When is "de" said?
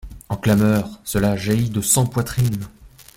1.69-1.79